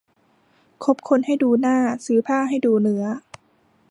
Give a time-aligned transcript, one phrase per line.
[0.83, 3.03] คบคนให้ดูหน้า ซื้อผ้าให้ดูเนื้อ